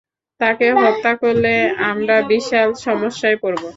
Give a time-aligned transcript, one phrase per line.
[0.39, 1.53] তাকে হত্যা করলে
[1.91, 3.63] আমরা বিশাল সমস্যায় পড়ব।